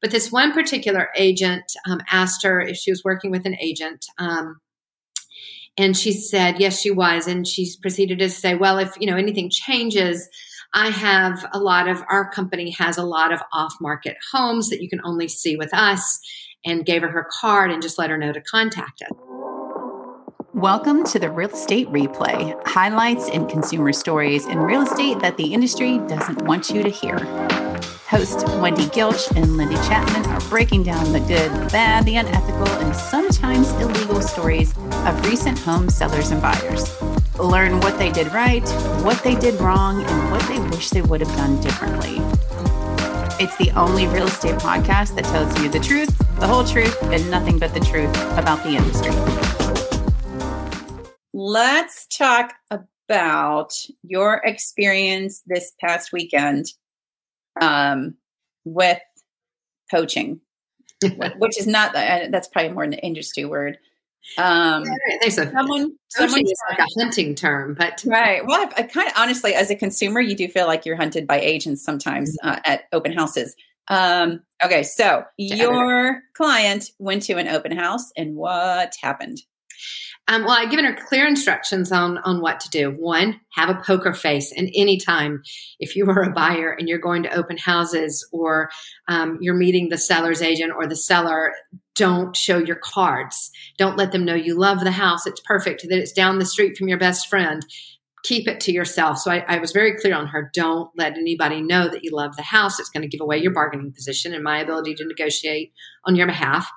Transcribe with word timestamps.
But 0.00 0.12
this 0.12 0.30
one 0.30 0.52
particular 0.52 1.08
agent 1.16 1.64
um, 1.88 2.00
asked 2.10 2.44
her 2.44 2.60
if 2.60 2.76
she 2.76 2.92
was 2.92 3.02
working 3.04 3.30
with 3.30 3.44
an 3.46 3.56
agent. 3.60 4.06
Um, 4.18 4.60
and 5.76 5.96
she 5.96 6.12
said, 6.12 6.60
yes, 6.60 6.80
she 6.80 6.90
was. 6.90 7.26
And 7.26 7.46
she 7.46 7.68
proceeded 7.82 8.18
to 8.20 8.30
say, 8.30 8.54
well, 8.54 8.78
if, 8.78 8.94
you 9.00 9.08
know, 9.08 9.16
anything 9.16 9.50
changes, 9.50 10.28
I 10.72 10.90
have 10.90 11.44
a 11.52 11.58
lot 11.58 11.88
of, 11.88 12.02
our 12.08 12.30
company 12.30 12.70
has 12.72 12.98
a 12.98 13.02
lot 13.02 13.32
of 13.32 13.40
off 13.52 13.74
market 13.80 14.16
homes 14.32 14.70
that 14.70 14.82
you 14.82 14.88
can 14.88 15.00
only 15.04 15.26
see 15.26 15.56
with 15.56 15.72
us 15.72 16.20
and 16.64 16.86
gave 16.86 17.02
her 17.02 17.08
her 17.08 17.26
card 17.40 17.70
and 17.70 17.82
just 17.82 17.98
let 17.98 18.10
her 18.10 18.18
know 18.18 18.32
to 18.32 18.40
contact 18.40 19.02
us. 19.02 19.10
Welcome 20.54 21.04
to 21.04 21.18
the 21.18 21.30
Real 21.30 21.50
Estate 21.50 21.88
Replay 21.88 22.60
highlights 22.66 23.28
and 23.30 23.48
consumer 23.48 23.92
stories 23.92 24.46
in 24.46 24.58
real 24.58 24.82
estate 24.82 25.20
that 25.20 25.36
the 25.36 25.54
industry 25.54 25.98
doesn't 26.08 26.42
want 26.42 26.70
you 26.70 26.82
to 26.82 26.90
hear. 26.90 27.67
Host 28.08 28.48
Wendy 28.58 28.86
Gilch 28.86 29.30
and 29.36 29.58
Lindy 29.58 29.74
Chapman 29.86 30.24
are 30.30 30.40
breaking 30.48 30.82
down 30.82 31.12
the 31.12 31.20
good, 31.20 31.52
the 31.52 31.68
bad, 31.70 32.06
the 32.06 32.16
unethical, 32.16 32.66
and 32.66 32.96
sometimes 32.96 33.70
illegal 33.72 34.22
stories 34.22 34.74
of 34.78 35.26
recent 35.26 35.58
home 35.58 35.90
sellers 35.90 36.30
and 36.30 36.40
buyers. 36.40 36.90
Learn 37.38 37.78
what 37.80 37.98
they 37.98 38.10
did 38.10 38.32
right, 38.32 38.66
what 39.04 39.22
they 39.22 39.34
did 39.34 39.60
wrong, 39.60 40.02
and 40.02 40.30
what 40.30 40.40
they 40.48 40.58
wish 40.74 40.88
they 40.88 41.02
would 41.02 41.20
have 41.20 41.36
done 41.36 41.60
differently. 41.60 42.16
It's 43.44 43.54
the 43.58 43.72
only 43.76 44.06
real 44.06 44.26
estate 44.26 44.54
podcast 44.54 45.14
that 45.16 45.24
tells 45.24 45.60
you 45.60 45.68
the 45.68 45.78
truth, 45.78 46.16
the 46.40 46.46
whole 46.46 46.64
truth, 46.64 46.96
and 47.02 47.30
nothing 47.30 47.58
but 47.58 47.74
the 47.74 47.80
truth 47.80 48.16
about 48.38 48.62
the 48.62 48.70
industry. 48.70 49.12
Let's 51.34 52.06
talk 52.06 52.54
about 52.70 53.74
your 54.02 54.40
experience 54.46 55.42
this 55.46 55.74
past 55.78 56.10
weekend 56.10 56.72
um, 57.60 58.14
with 58.64 59.00
poaching, 59.90 60.40
which 61.38 61.58
is 61.58 61.66
not 61.66 61.94
uh, 61.94 62.28
that's 62.30 62.48
probably 62.48 62.72
more 62.72 62.84
an 62.84 62.94
industry 62.94 63.44
word. 63.44 63.78
Um, 64.36 64.84
there's 65.20 65.38
a 65.38 65.50
someone, 65.50 65.96
someone 66.08 66.42
is 66.42 66.62
like 66.68 66.78
a 66.78 67.00
hunting 67.00 67.34
term, 67.34 67.74
but 67.78 68.02
right. 68.06 68.44
Well, 68.44 68.60
I, 68.60 68.80
I 68.80 68.82
kind 68.82 69.08
of 69.08 69.14
honestly, 69.16 69.54
as 69.54 69.70
a 69.70 69.76
consumer, 69.76 70.20
you 70.20 70.36
do 70.36 70.48
feel 70.48 70.66
like 70.66 70.84
you're 70.84 70.96
hunted 70.96 71.26
by 71.26 71.40
agents 71.40 71.82
sometimes 71.82 72.36
mm-hmm. 72.38 72.48
uh, 72.50 72.60
at 72.64 72.82
open 72.92 73.12
houses. 73.12 73.54
Um, 73.88 74.42
okay, 74.62 74.82
so 74.82 75.24
your 75.38 76.20
client 76.36 76.90
went 76.98 77.22
to 77.24 77.34
an 77.34 77.48
open 77.48 77.72
house, 77.72 78.12
and 78.16 78.36
what 78.36 78.92
happened? 79.00 79.38
Um, 80.28 80.44
well, 80.44 80.52
I've 80.52 80.70
given 80.70 80.84
her 80.84 80.94
clear 80.94 81.26
instructions 81.26 81.90
on 81.90 82.18
on 82.18 82.40
what 82.42 82.60
to 82.60 82.68
do. 82.68 82.90
One, 82.90 83.40
have 83.54 83.70
a 83.70 83.80
poker 83.82 84.12
face, 84.12 84.52
and 84.52 84.70
anytime 84.74 85.42
if 85.80 85.96
you 85.96 86.06
are 86.08 86.22
a 86.22 86.30
buyer 86.32 86.70
and 86.70 86.88
you're 86.88 86.98
going 86.98 87.22
to 87.22 87.34
open 87.34 87.56
houses 87.56 88.28
or 88.30 88.68
um, 89.08 89.38
you're 89.40 89.54
meeting 89.54 89.88
the 89.88 89.96
seller's 89.98 90.42
agent 90.42 90.72
or 90.76 90.86
the 90.86 90.96
seller, 90.96 91.54
don't 91.96 92.36
show 92.36 92.58
your 92.58 92.76
cards. 92.76 93.50
Don't 93.78 93.96
let 93.96 94.12
them 94.12 94.24
know 94.24 94.34
you 94.34 94.56
love 94.56 94.80
the 94.80 94.90
house. 94.90 95.26
It's 95.26 95.40
perfect. 95.40 95.82
That 95.88 95.98
it's 95.98 96.12
down 96.12 96.38
the 96.38 96.46
street 96.46 96.76
from 96.76 96.88
your 96.88 96.98
best 96.98 97.28
friend. 97.28 97.64
Keep 98.22 98.48
it 98.48 98.60
to 98.60 98.72
yourself. 98.72 99.18
So 99.18 99.30
I, 99.30 99.44
I 99.48 99.58
was 99.58 99.72
very 99.72 99.96
clear 99.96 100.14
on 100.14 100.26
her. 100.26 100.50
Don't 100.52 100.90
let 100.96 101.16
anybody 101.16 101.62
know 101.62 101.88
that 101.88 102.04
you 102.04 102.10
love 102.12 102.36
the 102.36 102.42
house. 102.42 102.78
It's 102.78 102.90
going 102.90 103.02
to 103.02 103.08
give 103.08 103.20
away 103.20 103.38
your 103.38 103.52
bargaining 103.52 103.92
position 103.92 104.34
and 104.34 104.44
my 104.44 104.58
ability 104.58 104.94
to 104.96 105.06
negotiate 105.06 105.72
on 106.04 106.16
your 106.16 106.26
behalf. 106.26 106.68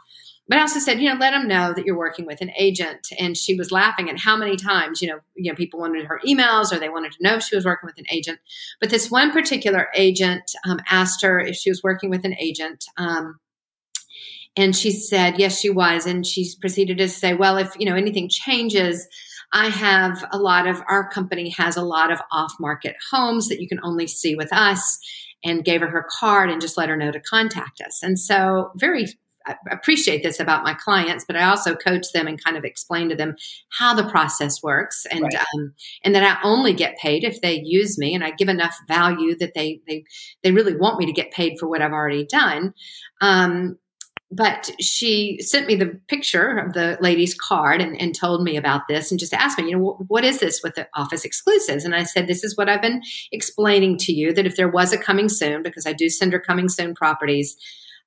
But 0.52 0.58
I 0.58 0.64
also 0.64 0.80
said, 0.80 1.00
you 1.00 1.08
know, 1.08 1.16
let 1.18 1.32
them 1.32 1.48
know 1.48 1.72
that 1.74 1.86
you're 1.86 1.98
working 1.98 2.26
with 2.26 2.42
an 2.42 2.52
agent. 2.58 3.08
And 3.18 3.38
she 3.38 3.56
was 3.56 3.72
laughing 3.72 4.10
at 4.10 4.20
how 4.20 4.36
many 4.36 4.58
times, 4.58 5.02
you 5.02 5.08
know, 5.08 5.20
you 5.34 5.50
know, 5.50 5.56
people 5.56 5.80
wanted 5.80 6.06
her 6.08 6.20
emails 6.28 6.74
or 6.74 6.78
they 6.78 6.90
wanted 6.90 7.14
to 7.14 7.24
know 7.24 7.36
if 7.36 7.44
she 7.44 7.56
was 7.56 7.64
working 7.64 7.88
with 7.88 7.98
an 7.98 8.04
agent. 8.12 8.38
But 8.82 8.90
this 8.90 9.10
one 9.10 9.32
particular 9.32 9.88
agent 9.96 10.44
um, 10.68 10.82
asked 10.90 11.24
her 11.24 11.40
if 11.40 11.56
she 11.56 11.72
was 11.72 11.82
working 11.82 12.10
with 12.10 12.26
an 12.26 12.36
agent. 12.38 12.84
Um, 12.98 13.40
and 14.58 14.76
she 14.76 14.92
said, 14.92 15.40
yes, 15.40 15.58
she 15.58 15.70
was. 15.70 16.06
And 16.06 16.28
she 16.28 16.52
proceeded 16.60 16.98
to 16.98 17.08
say, 17.08 17.34
well, 17.34 17.56
if, 17.56 17.74
you 17.80 17.86
know, 17.86 17.96
anything 17.96 18.28
changes, 18.28 19.08
I 19.54 19.70
have 19.70 20.28
a 20.34 20.38
lot 20.38 20.68
of, 20.68 20.82
our 20.90 21.10
company 21.10 21.48
has 21.52 21.78
a 21.78 21.82
lot 21.82 22.12
of 22.12 22.20
off 22.30 22.56
market 22.60 22.98
homes 23.10 23.48
that 23.48 23.62
you 23.62 23.70
can 23.70 23.80
only 23.84 24.06
see 24.06 24.36
with 24.36 24.52
us 24.52 25.00
and 25.46 25.64
gave 25.64 25.80
her 25.80 25.88
her 25.88 26.06
card 26.20 26.50
and 26.50 26.60
just 26.60 26.78
let 26.78 26.90
her 26.90 26.98
know 26.98 27.12
to 27.12 27.22
contact 27.22 27.80
us. 27.80 28.04
And 28.04 28.20
so 28.20 28.72
very 28.76 29.08
appreciate 29.72 30.24
this 30.24 30.40
about 30.40 30.64
my 30.64 30.74
clients, 30.74 31.26
but 31.26 31.36
I 31.36 31.46
also 31.46 31.76
coach 31.76 32.12
them 32.14 32.28
and 32.28 32.44
kind 32.44 32.58
of 32.58 32.64
explain 32.64 33.10
to 33.10 33.16
them 33.16 33.36
how 33.70 33.94
the 33.94 34.10
process 34.10 34.62
works, 34.62 35.06
and 35.12 35.24
right. 35.24 35.36
um, 35.36 35.74
and 36.04 36.16
that 36.16 36.24
I 36.24 36.48
only 36.48 36.74
get 36.74 36.98
paid 36.98 37.24
if 37.24 37.42
they 37.42 37.62
use 37.64 37.98
me, 37.98 38.14
and 38.14 38.24
I 38.24 38.32
give 38.32 38.50
enough 38.50 38.78
value 38.88 39.36
that 39.38 39.54
they 39.54 39.82
they 39.88 40.04
they 40.44 40.52
really 40.52 40.76
want 40.76 41.00
me 41.00 41.06
to 41.06 41.14
get 41.14 41.32
paid 41.32 41.58
for 41.60 41.68
what 41.68 41.82
I've 41.82 41.94
already 41.94 42.26
done. 42.26 42.74
Um, 43.22 43.78
but 44.32 44.72
she 44.80 45.40
sent 45.42 45.68
me 45.68 45.76
the 45.76 46.00
picture 46.08 46.58
of 46.58 46.74
the 46.74 46.98
lady's 47.02 47.36
card 47.36 47.82
and, 47.82 48.00
and, 48.00 48.16
told 48.16 48.44
me 48.44 48.56
about 48.56 48.88
this 48.88 49.12
and 49.12 49.20
just 49.20 49.34
asked 49.34 49.60
me, 49.60 49.70
you 49.70 49.78
know, 49.78 49.98
what 50.08 50.24
is 50.24 50.40
this 50.40 50.62
with 50.64 50.76
the 50.76 50.88
office 50.96 51.26
exclusives? 51.26 51.84
And 51.84 51.94
I 51.94 52.04
said, 52.04 52.28
this 52.28 52.44
is 52.44 52.56
what 52.56 52.70
I've 52.70 52.82
been 52.82 53.02
explaining 53.34 53.98
to 54.00 54.14
you 54.14 54.34
that 54.34 54.46
if 54.46 54.56
there 54.56 54.70
was 54.70 54.94
a 54.94 54.98
coming 54.98 55.28
soon, 55.28 55.64
because 55.64 55.86
I 55.86 55.92
do 55.92 56.08
send 56.08 56.32
her 56.32 56.40
coming 56.40 56.70
soon 56.70 56.96
properties, 56.96 57.58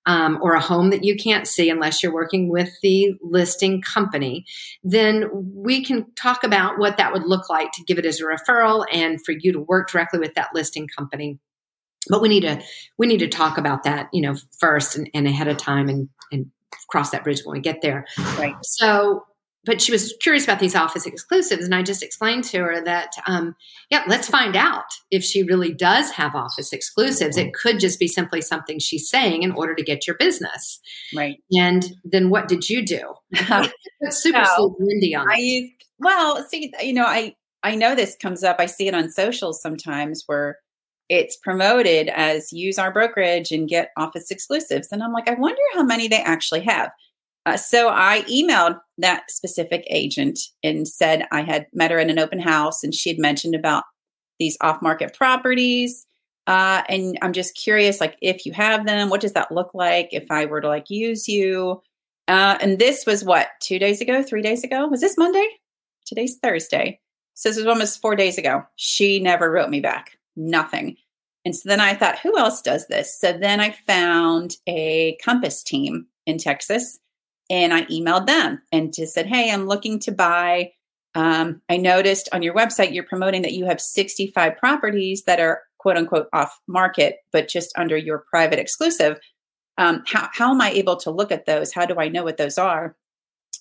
um, 0.07 0.39
or 0.43 0.55
a 0.55 0.61
home 0.61 0.91
that 0.91 1.05
you 1.05 1.17
can't 1.17 1.47
see 1.47 1.71
unless 1.71 2.03
you're 2.03 2.13
working 2.13 2.49
with 2.49 2.71
the 2.83 3.15
listing 3.23 3.81
company, 3.81 4.45
then 4.83 5.29
we 5.33 5.85
can 5.85 6.07
talk 6.15 6.45
about 6.45 6.79
what 6.79 6.97
that 6.99 7.13
would 7.13 7.25
look 7.25 7.49
like 7.49 7.73
to 7.73 7.85
give 7.85 7.99
it 7.99 8.07
as 8.07 8.21
a 8.21 8.25
referral 8.25 8.85
and 8.93 9.25
for 9.25 9.33
you 9.33 9.53
to 9.53 9.61
work 9.61 9.91
directly 9.91 10.19
with 10.19 10.35
that 10.35 10.51
listing 10.55 10.89
company. 10.89 11.39
But 12.09 12.21
we 12.21 12.29
need 12.29 12.43
to 12.43 12.63
we 12.99 13.07
need 13.07 13.21
to 13.21 13.29
talk 13.29 13.57
about 13.57 13.85
that, 13.85 14.09
you 14.13 14.21
know, 14.21 14.35
first 14.59 14.97
and, 14.97 15.09
and 15.15 15.27
ahead 15.27 15.49
of 15.49 15.57
time 15.57 15.89
and 15.89 16.09
and 16.31 16.51
cross 16.89 17.11
that 17.11 17.25
bridge 17.25 17.41
when 17.45 17.55
we 17.55 17.61
get 17.61 17.81
there. 17.81 18.07
Right. 18.39 18.57
So 18.63 19.25
but 19.65 19.81
she 19.81 19.93
was 19.93 20.15
curious 20.21 20.45
about 20.45 20.61
these 20.61 20.75
office 20.75 21.07
exclusives 21.07 21.65
and 21.65 21.75
i 21.75 21.83
just 21.83 22.03
explained 22.03 22.45
to 22.45 22.59
her 22.59 22.83
that 22.85 23.13
um, 23.27 23.55
yeah 23.91 24.05
let's 24.07 24.29
find 24.29 24.57
out 24.57 24.85
if 25.11 25.25
she 25.25 25.43
really 25.43 25.73
does 25.73 26.11
have 26.11 26.35
office 26.35 26.73
exclusives. 26.73 27.37
It 27.37 27.55
could 27.55 27.79
just 27.79 27.99
be 27.99 28.09
simply 28.09 28.41
something 28.41 28.79
she's 28.79 29.09
saying 29.09 29.43
in 29.43 29.53
order 29.53 29.75
to 29.75 29.83
get 29.83 30.07
your 30.07 30.17
business. 30.17 30.81
Right. 31.15 31.39
And 31.53 31.85
then 32.05 32.31
what 32.31 32.49
did 32.49 32.69
you 32.69 32.85
do? 32.85 33.15
Super 34.11 34.45
so, 34.45 34.77
Wendy 34.79 35.15
on 35.15 35.27
I, 35.31 35.71
well 35.99 36.45
see 36.49 36.73
you 36.83 36.93
know 36.93 37.05
i 37.07 37.35
i 37.63 37.75
know 37.75 37.95
this 37.95 38.17
comes 38.21 38.43
up 38.43 38.57
i 38.59 38.67
see 38.67 38.89
it 38.89 38.95
on 38.95 39.11
socials 39.11 39.63
sometimes 39.63 40.25
where 40.27 40.59
it's 41.09 41.37
promoted 41.37 42.09
as 42.09 42.53
use 42.53 42.79
our 42.79 42.93
brokerage 42.93 43.53
and 43.53 43.69
get 43.69 43.91
office 43.97 44.31
exclusives 44.31 44.89
and 44.91 45.03
i'm 45.03 45.13
like 45.13 45.29
i 45.29 45.35
wonder 45.35 45.63
how 45.75 45.83
many 45.85 46.09
they 46.09 46.21
actually 46.21 46.61
have 46.61 46.91
uh, 47.47 47.57
so 47.57 47.89
I 47.89 48.23
emailed 48.23 48.81
that 48.99 49.31
specific 49.31 49.85
agent 49.91 50.39
and 50.63 50.89
said 50.89 51.27
I 51.31 51.43
had 51.43 51.67
met 51.73 51.91
her 51.91 51.99
in 51.99 52.11
an 52.11 52.19
open 52.19 52.39
house 52.39 52.83
and 52.83 52.95
she 52.95 53.11
had 53.11 53.19
mentioned 53.19 53.55
about 53.55 53.85
these 54.39 54.57
off 54.61 54.81
market 54.81 55.15
properties. 55.15 56.07
Uh, 56.47 56.83
and 56.89 57.19
I'm 57.23 57.33
just 57.33 57.57
curious, 57.57 58.01
like, 58.01 58.17
if 58.21 58.45
you 58.45 58.53
have 58.53 58.87
them, 58.87 59.09
what 59.09 59.21
does 59.21 59.33
that 59.33 59.53
look 59.53 59.71
like 59.75 60.09
if 60.13 60.25
I 60.31 60.45
were 60.47 60.61
to 60.61 60.69
like 60.69 60.91
use 60.91 61.29
you? 61.29 61.83
Uh, 62.29 62.57
and 62.61 62.79
this 62.79 63.05
was 63.07 63.25
what, 63.25 63.49
two 63.61 63.79
days 63.79 64.01
ago, 64.01 64.23
three 64.23 64.43
days 64.43 64.65
ago? 64.65 64.87
Was 64.87 65.01
this 65.01 65.19
Monday? 65.19 65.47
Today's 66.07 66.39
Thursday. 66.43 67.01
So 67.35 67.49
this 67.49 67.59
was 67.59 67.67
almost 67.67 68.01
four 68.01 68.15
days 68.15 68.39
ago. 68.39 68.63
She 68.77 69.21
never 69.21 69.51
wrote 69.51 69.71
me 69.71 69.81
back, 69.81 70.19
nothing. 70.37 70.97
And 71.45 71.55
so 71.55 71.69
then 71.69 71.81
I 71.81 71.95
thought, 71.95 72.19
who 72.21 72.39
else 72.39 72.63
does 72.63 72.87
this? 72.87 73.19
So 73.19 73.33
then 73.33 73.61
I 73.61 73.77
found 73.87 74.57
a 74.67 75.19
Compass 75.23 75.63
team 75.63 76.07
in 76.27 76.39
Texas 76.39 76.99
and 77.51 77.73
I 77.73 77.85
emailed 77.85 78.27
them 78.27 78.63
and 78.73 78.95
just 78.95 79.15
said, 79.15 79.27
Hey, 79.27 79.51
I'm 79.51 79.67
looking 79.67 79.99
to 80.01 80.13
buy. 80.13 80.73
Um, 81.15 81.61
I 81.69 81.77
noticed 81.77 82.29
on 82.33 82.43
your 82.43 82.55
website 82.55 82.93
you're 82.93 83.05
promoting 83.05 83.43
that 83.43 83.53
you 83.53 83.67
have 83.67 83.81
65 83.81 84.57
properties 84.57 85.25
that 85.25 85.41
are 85.41 85.63
quote 85.79 85.97
unquote 85.97 86.29
off 86.33 86.59
market, 86.67 87.19
but 87.33 87.49
just 87.49 87.73
under 87.77 87.97
your 87.97 88.25
private 88.31 88.59
exclusive. 88.59 89.19
Um, 89.77 90.03
how, 90.07 90.29
how 90.33 90.51
am 90.51 90.61
I 90.61 90.71
able 90.71 90.97
to 90.99 91.11
look 91.11 91.31
at 91.31 91.47
those? 91.47 91.73
How 91.73 91.85
do 91.85 91.97
I 91.99 92.09
know 92.09 92.25
what 92.25 92.37
those 92.37 92.59
are? 92.59 92.97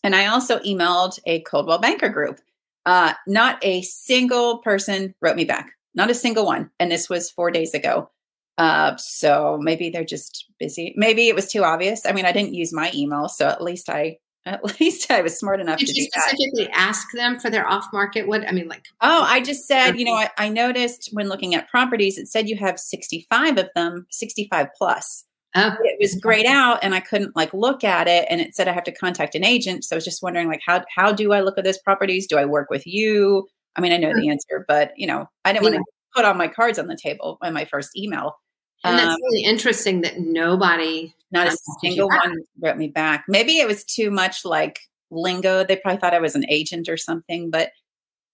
And 0.03 0.15
I 0.15 0.27
also 0.27 0.59
emailed 0.59 1.19
a 1.25 1.41
Coldwell 1.41 1.79
Banker 1.79 2.09
group. 2.09 2.39
Uh, 2.85 3.13
not 3.27 3.63
a 3.63 3.81
single 3.81 4.59
person 4.59 5.15
wrote 5.21 5.35
me 5.37 5.45
back, 5.45 5.71
not 5.95 6.09
a 6.09 6.15
single 6.15 6.45
one. 6.45 6.69
And 6.79 6.91
this 6.91 7.09
was 7.09 7.31
four 7.31 7.51
days 7.51 7.73
ago. 7.73 8.09
Uh, 8.57 8.95
so 8.97 9.57
maybe 9.61 9.89
they're 9.89 10.03
just 10.03 10.45
busy. 10.59 10.93
Maybe 10.95 11.27
it 11.27 11.35
was 11.35 11.47
too 11.47 11.63
obvious. 11.63 12.05
I 12.05 12.11
mean, 12.11 12.25
I 12.25 12.31
didn't 12.31 12.53
use 12.53 12.71
my 12.73 12.91
email, 12.93 13.27
so 13.27 13.47
at 13.47 13.63
least 13.63 13.89
I 13.89 14.17
at 14.45 14.79
least 14.79 15.09
I 15.09 15.21
was 15.21 15.39
smart 15.39 15.61
enough 15.61 15.79
Did 15.79 15.87
to 15.87 15.93
you 15.95 16.03
specifically 16.03 16.65
that. 16.65 16.77
ask 16.77 17.07
them 17.13 17.39
for 17.39 17.49
their 17.49 17.65
off 17.65 17.87
market? 17.93 18.27
What 18.27 18.47
I 18.47 18.51
mean, 18.51 18.67
like 18.67 18.85
oh, 19.01 19.23
I 19.23 19.41
just 19.41 19.67
said, 19.67 19.97
you 19.97 20.05
know, 20.05 20.15
I, 20.15 20.29
I, 20.37 20.49
noticed 20.49 21.09
when 21.13 21.29
looking 21.29 21.55
at 21.55 21.69
properties, 21.69 22.17
it 22.17 22.27
said 22.27 22.49
you 22.49 22.57
have 22.57 22.77
sixty 22.77 23.25
five 23.29 23.57
of 23.57 23.69
them, 23.73 24.05
sixty 24.11 24.47
five 24.51 24.67
plus. 24.77 25.23
Oh. 25.55 25.75
It 25.83 25.97
was 26.01 26.15
grayed 26.15 26.47
out, 26.47 26.79
and 26.81 26.93
I 26.93 26.99
couldn't 26.99 27.35
like 27.35 27.53
look 27.53 27.83
at 27.83 28.07
it, 28.07 28.25
and 28.29 28.41
it 28.41 28.55
said 28.55 28.67
I 28.67 28.73
have 28.73 28.83
to 28.85 28.91
contact 28.91 29.35
an 29.35 29.45
agent. 29.45 29.85
So 29.85 29.95
I 29.95 29.97
was 29.97 30.05
just 30.05 30.21
wondering, 30.21 30.49
like, 30.49 30.61
how 30.65 30.83
how 30.93 31.13
do 31.13 31.31
I 31.31 31.39
look 31.39 31.57
at 31.57 31.63
those 31.63 31.79
properties? 31.79 32.27
Do 32.27 32.37
I 32.37 32.45
work 32.45 32.69
with 32.69 32.85
you? 32.85 33.47
I 33.75 33.81
mean, 33.81 33.93
I 33.93 33.97
know 33.97 34.13
the 34.13 34.29
answer, 34.29 34.65
but 34.67 34.91
you 34.97 35.07
know, 35.07 35.27
I 35.45 35.53
didn't 35.53 35.63
yeah. 35.63 35.71
want 35.71 35.85
to 35.85 35.91
put 36.15 36.25
all 36.25 36.33
my 36.33 36.47
cards 36.47 36.77
on 36.77 36.87
the 36.87 36.97
table 37.01 37.37
in 37.43 37.53
my 37.53 37.65
first 37.65 37.97
email. 37.97 38.35
And 38.83 38.97
that's 38.97 39.13
um, 39.13 39.19
really 39.21 39.43
interesting 39.43 40.01
that 40.01 40.19
nobody, 40.19 41.13
not 41.31 41.47
a 41.47 41.57
single 41.81 42.09
one, 42.09 42.43
wrote 42.59 42.77
me 42.77 42.87
back. 42.89 43.25
Maybe 43.27 43.59
it 43.59 43.67
was 43.67 43.83
too 43.85 44.11
much 44.11 44.43
like 44.43 44.79
lingo. 45.09 45.63
They 45.63 45.77
probably 45.77 45.99
thought 45.99 46.13
I 46.13 46.19
was 46.19 46.35
an 46.35 46.45
agent 46.49 46.89
or 46.89 46.97
something. 46.97 47.49
But, 47.49 47.71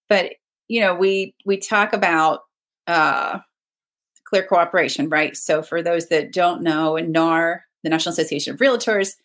but 0.07 0.31
you 0.68 0.81
know, 0.81 0.96
we 0.96 1.36
we 1.46 1.57
talk 1.57 1.94
about 1.94 2.42
uh, 2.88 3.40
clear 4.24 4.44
cooperation, 4.44 5.10
right? 5.10 5.36
So 5.36 5.62
for 5.62 5.81
those 5.81 6.07
that 6.07 6.31
don't 6.31 6.62
know, 6.62 6.96
NAR, 6.98 7.66
the 7.84 7.90
National 7.90 8.13
Association 8.13 8.54
of 8.54 8.60
Realtors, 8.60 9.16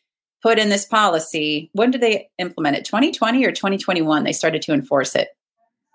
put 0.43 0.59
in 0.59 0.69
this 0.69 0.85
policy. 0.85 1.71
When 1.73 1.91
did 1.91 2.00
they 2.00 2.29
implement 2.38 2.76
it? 2.76 2.85
2020 2.85 3.44
or 3.44 3.53
2021? 3.53 4.25
They 4.25 4.32
started 4.32 4.62
to 4.62 4.73
enforce 4.73 5.15
it. 5.15 5.29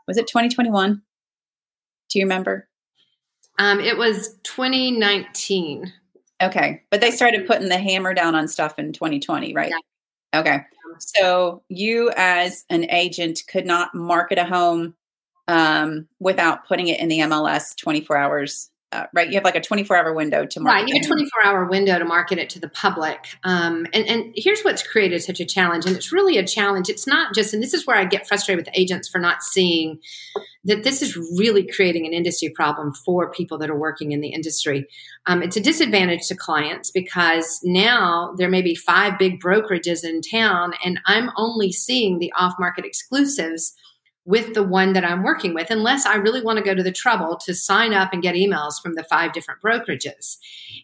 Was 0.07 0.17
it 0.17 0.27
2021? 0.27 1.01
Do 2.09 2.19
you 2.19 2.25
remember? 2.25 2.67
Um, 3.59 3.79
it 3.79 3.97
was 3.97 4.35
2019. 4.43 5.93
Okay. 6.41 6.81
But 6.89 7.01
they 7.01 7.11
started 7.11 7.45
putting 7.45 7.69
the 7.69 7.77
hammer 7.77 8.13
down 8.13 8.33
on 8.33 8.47
stuff 8.47 8.79
in 8.79 8.93
2020, 8.93 9.53
right? 9.53 9.69
Yeah. 9.69 10.39
Okay. 10.39 10.61
So 10.99 11.61
you, 11.69 12.11
as 12.15 12.65
an 12.69 12.89
agent, 12.89 13.43
could 13.47 13.65
not 13.65 13.93
market 13.93 14.37
a 14.37 14.45
home 14.45 14.95
um, 15.47 16.07
without 16.19 16.67
putting 16.67 16.87
it 16.87 16.99
in 16.99 17.09
the 17.09 17.19
MLS 17.19 17.75
24 17.75 18.17
hours 18.17 18.69
uh, 18.91 19.05
right? 19.13 19.27
You 19.27 19.35
have 19.35 19.43
like 19.43 19.55
a 19.55 19.61
24 19.61 19.95
hour 19.95 20.13
window 20.13 20.45
to 20.45 20.59
market. 20.59 20.81
Right, 20.81 20.87
you 20.87 20.95
have 20.95 21.03
a 21.03 21.07
24 21.07 21.45
hour 21.45 21.65
window 21.65 21.99
to 21.99 22.05
market 22.05 22.39
it 22.39 22.49
to 22.51 22.59
the 22.59 22.69
public. 22.69 23.27
Um, 23.43 23.85
and, 23.93 24.07
and 24.07 24.33
here's 24.35 24.61
what's 24.61 24.81
created 24.81 25.21
such 25.21 25.39
a 25.39 25.45
challenge. 25.45 25.85
And 25.85 25.95
it's 25.95 26.11
really 26.11 26.37
a 26.37 26.45
challenge. 26.45 26.89
It's 26.89 27.05
not 27.05 27.35
just, 27.35 27.53
and 27.53 27.61
this 27.61 27.73
is 27.73 27.85
where 27.85 27.97
I 27.97 28.05
get 28.05 28.27
frustrated 28.27 28.65
with 28.65 28.73
agents 28.75 29.07
for 29.07 29.19
not 29.19 29.43
seeing 29.43 29.99
that 30.63 30.83
this 30.83 31.03
is 31.03 31.15
really 31.37 31.67
creating 31.67 32.07
an 32.07 32.13
industry 32.13 32.49
problem 32.49 32.93
for 33.05 33.31
people 33.31 33.59
that 33.59 33.69
are 33.69 33.77
working 33.77 34.11
in 34.11 34.21
the 34.21 34.29
industry. 34.29 34.87
Um, 35.27 35.43
it's 35.43 35.55
a 35.55 35.61
disadvantage 35.61 36.27
to 36.27 36.35
clients 36.35 36.89
because 36.89 37.59
now 37.63 38.33
there 38.37 38.49
may 38.49 38.63
be 38.63 38.73
five 38.73 39.19
big 39.19 39.39
brokerages 39.39 40.03
in 40.03 40.21
town, 40.21 40.73
and 40.83 40.99
I'm 41.05 41.29
only 41.37 41.71
seeing 41.71 42.17
the 42.17 42.33
off 42.35 42.55
market 42.59 42.85
exclusives 42.85 43.75
with 44.29 44.53
the 44.53 44.61
one 44.61 44.93
that 44.93 45.03
I'm 45.03 45.23
working 45.23 45.55
with, 45.55 45.71
unless 45.71 46.05
I 46.05 46.13
really 46.13 46.43
want 46.43 46.57
to 46.59 46.63
go 46.63 46.75
to 46.75 46.83
the 46.83 46.91
trouble 46.91 47.35
to 47.45 47.55
sign 47.55 47.95
up 47.95 48.13
and 48.13 48.21
get 48.21 48.35
emails 48.35 48.73
from 48.79 48.93
the 48.93 49.03
five 49.03 49.33
different 49.33 49.59
brokerages, 49.59 50.37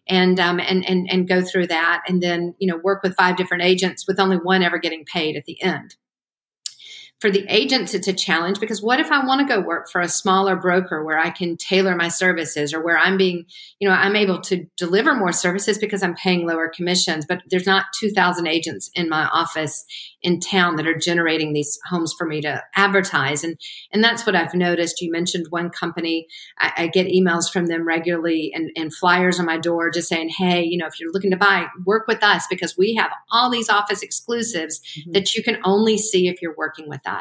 and 0.07 0.39
um, 0.39 0.59
and 0.59 0.83
and 0.89 1.07
and 1.11 1.27
go 1.27 1.43
through 1.43 1.67
that, 1.67 2.01
and 2.07 2.23
then 2.23 2.55
you 2.57 2.67
know 2.67 2.77
work 2.77 3.03
with 3.03 3.15
five 3.15 3.37
different 3.37 3.61
agents 3.61 4.07
with 4.07 4.19
only 4.19 4.37
one 4.37 4.63
ever 4.63 4.79
getting 4.79 5.05
paid 5.05 5.35
at 5.35 5.45
the 5.45 5.61
end 5.61 5.95
for 7.25 7.31
the 7.31 7.45
agents, 7.49 7.95
it's 7.95 8.07
a 8.07 8.13
challenge 8.13 8.59
because 8.59 8.83
what 8.83 8.99
if 8.99 9.11
I 9.11 9.25
want 9.25 9.41
to 9.41 9.51
go 9.51 9.59
work 9.59 9.89
for 9.89 9.99
a 9.99 10.07
smaller 10.07 10.55
broker 10.55 11.03
where 11.03 11.17
I 11.17 11.31
can 11.31 11.57
tailor 11.57 11.95
my 11.95 12.07
services 12.07 12.71
or 12.71 12.83
where 12.83 12.99
I'm 12.99 13.17
being, 13.17 13.47
you 13.79 13.89
know, 13.89 13.95
I'm 13.95 14.15
able 14.15 14.41
to 14.41 14.67
deliver 14.77 15.15
more 15.15 15.31
services 15.31 15.79
because 15.79 16.03
I'm 16.03 16.13
paying 16.13 16.45
lower 16.45 16.69
commissions, 16.69 17.25
but 17.27 17.41
there's 17.49 17.65
not 17.65 17.85
2,000 17.99 18.45
agents 18.45 18.91
in 18.93 19.09
my 19.09 19.25
office 19.25 19.85
in 20.21 20.39
town 20.39 20.75
that 20.75 20.85
are 20.85 20.97
generating 20.97 21.53
these 21.53 21.79
homes 21.89 22.13
for 22.15 22.27
me 22.27 22.41
to 22.41 22.63
advertise. 22.75 23.43
And, 23.43 23.59
and 23.91 24.03
that's 24.03 24.27
what 24.27 24.35
I've 24.35 24.53
noticed. 24.53 25.01
You 25.01 25.11
mentioned 25.11 25.47
one 25.49 25.71
company, 25.71 26.27
I, 26.59 26.73
I 26.77 26.87
get 26.87 27.07
emails 27.07 27.51
from 27.51 27.65
them 27.65 27.87
regularly 27.87 28.51
and, 28.53 28.69
and 28.75 28.93
flyers 28.93 29.39
on 29.39 29.47
my 29.47 29.57
door 29.57 29.89
just 29.89 30.09
saying, 30.09 30.29
hey, 30.29 30.63
you 30.63 30.77
know, 30.77 30.85
if 30.85 30.99
you're 30.99 31.11
looking 31.11 31.31
to 31.31 31.37
buy, 31.37 31.65
work 31.85 32.07
with 32.07 32.23
us 32.23 32.45
because 32.51 32.77
we 32.77 32.93
have 32.93 33.11
all 33.31 33.49
these 33.49 33.69
office 33.69 34.03
exclusives 34.03 34.79
mm-hmm. 34.79 35.13
that 35.13 35.33
you 35.33 35.41
can 35.41 35.57
only 35.63 35.97
see 35.97 36.27
if 36.27 36.39
you're 36.39 36.55
working 36.55 36.87
with 36.87 37.01
us. 37.07 37.14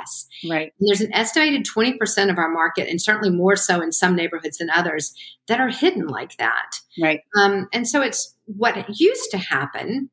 Right. 0.49 0.73
And 0.79 0.89
there's 0.89 1.01
an 1.01 1.15
estimated 1.15 1.67
20% 1.67 2.31
of 2.31 2.39
our 2.39 2.51
market, 2.51 2.89
and 2.89 3.01
certainly 3.01 3.31
more 3.31 3.57
so 3.57 3.81
in 3.81 3.93
some 3.93 4.17
neighborhoods 4.17 4.59
than 4.59 4.71
others, 4.71 5.15
that 5.49 5.61
are 5.61 5.69
hidden 5.69 6.07
like 6.07 6.37
that. 6.37 6.77
Right. 7.01 7.21
Um, 7.39 7.69
and 7.73 7.87
so 7.89 8.03
it's 8.03 8.37
what 8.47 8.99
used 8.99 9.31
to 9.31 9.39
happen 9.39 10.11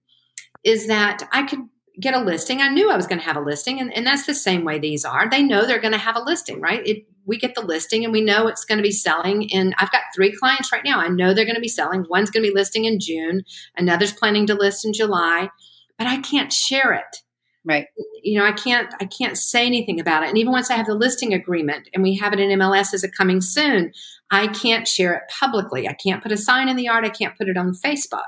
is 0.64 0.88
that 0.88 1.28
I 1.32 1.44
could 1.44 1.68
get 2.00 2.14
a 2.14 2.20
listing. 2.20 2.62
I 2.62 2.70
knew 2.70 2.90
I 2.90 2.96
was 2.96 3.08
going 3.08 3.20
to 3.20 3.26
have 3.26 3.38
a 3.38 3.42
listing, 3.42 3.80
and, 3.80 3.94
and 3.96 4.06
that's 4.06 4.26
the 4.26 4.34
same 4.34 4.64
way 4.64 4.80
these 4.80 5.06
are. 5.06 5.30
They 5.30 5.44
know 5.44 5.66
they're 5.66 5.80
going 5.80 5.92
to 5.94 5.98
have 5.98 6.16
a 6.16 6.24
listing, 6.24 6.62
right? 6.62 6.86
It, 6.86 7.06
we 7.26 7.38
get 7.38 7.56
the 7.56 7.62
listing 7.62 8.04
and 8.04 8.12
we 8.12 8.22
know 8.22 8.48
it's 8.48 8.66
going 8.66 8.80
to 8.80 8.84
be 8.84 8.92
selling. 8.92 9.54
And 9.54 9.76
I've 9.78 9.92
got 9.92 10.02
three 10.16 10.32
clients 10.32 10.72
right 10.72 10.84
now. 10.84 11.00
I 11.00 11.08
know 11.08 11.34
they're 11.34 11.46
going 11.46 11.56
to 11.56 11.62
be 11.62 11.68
selling. 11.68 12.06
One's 12.10 12.32
going 12.32 12.44
to 12.44 12.50
be 12.50 12.56
listing 12.56 12.86
in 12.86 13.00
June, 13.00 13.44
another's 13.78 14.14
planning 14.14 14.48
to 14.48 14.56
list 14.56 14.86
in 14.86 14.94
July, 14.94 15.50
but 15.98 16.08
I 16.08 16.18
can't 16.18 16.52
share 16.52 16.94
it 16.94 17.18
right. 17.66 17.88
You 18.24 18.40
know 18.40 18.46
i 18.46 18.52
can't 18.52 18.94
i 19.00 19.06
can't 19.06 19.38
say 19.38 19.66
anything 19.66 20.00
about 20.00 20.24
it. 20.24 20.30
And 20.30 20.38
even 20.38 20.52
once 20.52 20.70
i 20.70 20.76
have 20.76 20.88
the 20.88 20.96
listing 20.96 21.34
agreement 21.34 21.90
and 21.94 22.04
we 22.04 22.16
have 22.18 22.34
it 22.34 22.40
in 22.40 22.60
mls 22.60 22.94
as 22.94 23.04
a 23.04 23.10
coming 23.10 23.42
soon? 23.42 23.92
I 24.32 24.48
can't 24.48 24.88
share 24.88 25.14
it 25.14 25.24
publicly. 25.30 25.88
I 25.88 25.94
can't 25.94 26.24
put 26.24 26.32
a 26.32 26.38
sign 26.38 26.70
in 26.70 26.78
the 26.78 26.84
yard. 26.84 27.06
I 27.06 27.10
can't 27.10 27.38
put 27.38 27.50
it 27.50 27.58
on 27.58 27.74
facebook. 27.74 28.24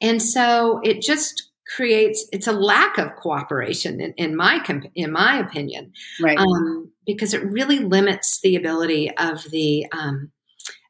And 0.00 0.22
so 0.22 0.80
it 0.82 1.00
just 1.00 1.50
creates 1.76 2.26
it's 2.32 2.46
a 2.46 2.52
lack 2.52 2.98
of 2.98 3.14
cooperation 3.16 4.00
in, 4.00 4.12
in 4.16 4.36
my 4.36 4.64
in 4.94 5.12
my 5.12 5.38
opinion 5.38 5.92
right. 6.20 6.38
um, 6.38 6.90
because 7.06 7.34
it 7.34 7.44
really 7.44 7.80
limits 7.80 8.40
the 8.40 8.56
ability 8.56 9.14
of 9.18 9.44
the 9.50 9.86
um, 9.92 10.30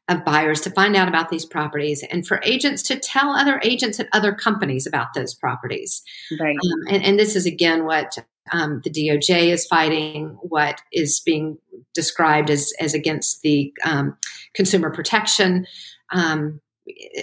of 0.09 0.25
buyers 0.25 0.59
to 0.61 0.71
find 0.71 0.95
out 0.95 1.07
about 1.07 1.29
these 1.29 1.45
properties 1.45 2.03
and 2.09 2.27
for 2.27 2.41
agents 2.43 2.81
to 2.83 2.99
tell 2.99 3.29
other 3.29 3.61
agents 3.63 3.99
at 3.99 4.09
other 4.11 4.33
companies 4.33 4.87
about 4.87 5.13
those 5.13 5.35
properties. 5.35 6.01
Right. 6.39 6.55
Um, 6.55 6.95
and, 6.95 7.03
and, 7.03 7.19
this 7.19 7.35
is 7.35 7.45
again 7.45 7.85
what 7.85 8.17
um, 8.51 8.81
the 8.83 8.89
DOJ 8.89 9.49
is 9.49 9.67
fighting, 9.67 10.37
what 10.41 10.81
is 10.91 11.19
being 11.19 11.59
described 11.93 12.49
as, 12.49 12.73
as 12.79 12.93
against 12.95 13.43
the 13.43 13.71
um, 13.85 14.17
consumer 14.53 14.89
protection, 14.89 15.67
um, 16.11 16.59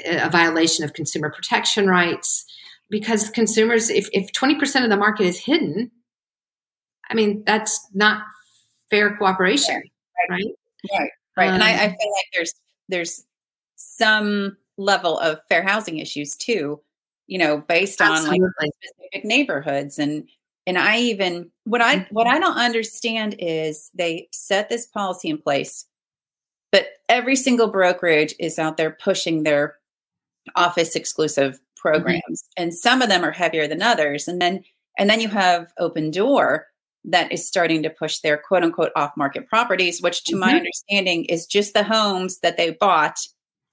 a 0.04 0.30
violation 0.30 0.84
of 0.84 0.92
consumer 0.92 1.30
protection 1.30 1.88
rights. 1.88 2.44
Because 2.88 3.30
consumers, 3.30 3.90
if, 3.90 4.08
if 4.12 4.30
20% 4.30 4.84
of 4.84 4.90
the 4.90 4.96
market 4.96 5.26
is 5.26 5.40
hidden, 5.40 5.90
I 7.10 7.14
mean, 7.14 7.42
that's 7.44 7.84
not 7.92 8.22
fair 8.90 9.16
cooperation, 9.16 9.82
right? 10.30 10.30
Right. 10.30 10.44
Right. 10.92 11.10
right. 11.36 11.50
and 11.52 11.64
I, 11.64 11.70
I, 11.70 11.84
um, 11.86 11.90
feel 11.90 12.12
like 12.12 12.26
there's 12.32 12.52
there's 12.88 13.24
some 13.76 14.56
level 14.78 15.18
of 15.18 15.40
fair 15.48 15.62
housing 15.62 15.98
issues 15.98 16.36
too, 16.36 16.80
you 17.26 17.38
know, 17.38 17.58
based 17.58 18.00
Absolutely. 18.00 18.40
on 18.40 18.52
like 18.60 18.70
specific 18.82 19.24
neighborhoods 19.24 19.98
and 19.98 20.28
and 20.66 20.78
I 20.78 20.98
even 20.98 21.50
what 21.64 21.80
I 21.80 21.96
mm-hmm. 21.96 22.14
what 22.14 22.26
I 22.26 22.38
don't 22.38 22.56
understand 22.56 23.36
is 23.38 23.90
they 23.94 24.28
set 24.32 24.68
this 24.68 24.86
policy 24.86 25.28
in 25.28 25.38
place, 25.38 25.86
but 26.72 26.86
every 27.08 27.36
single 27.36 27.68
brokerage 27.68 28.34
is 28.40 28.58
out 28.58 28.76
there 28.76 28.90
pushing 28.90 29.42
their 29.42 29.76
office 30.56 30.96
exclusive 30.96 31.54
mm-hmm. 31.54 31.88
programs, 31.88 32.42
mm-hmm. 32.42 32.64
and 32.64 32.74
some 32.74 33.00
of 33.00 33.08
them 33.08 33.24
are 33.24 33.32
heavier 33.32 33.68
than 33.68 33.82
others. 33.82 34.26
And 34.26 34.40
then 34.40 34.64
and 34.98 35.08
then 35.08 35.20
you 35.20 35.28
have 35.28 35.72
Opendoor, 35.78 36.62
that 37.06 37.30
is 37.32 37.46
starting 37.46 37.82
to 37.82 37.90
push 37.90 38.18
their 38.18 38.36
quote 38.36 38.62
unquote 38.62 38.92
off 38.96 39.12
market 39.16 39.48
properties, 39.48 40.02
which 40.02 40.24
to 40.24 40.32
mm-hmm. 40.32 40.40
my 40.40 40.54
understanding 40.54 41.24
is 41.26 41.46
just 41.46 41.72
the 41.72 41.84
homes 41.84 42.40
that 42.40 42.56
they 42.56 42.70
bought 42.70 43.16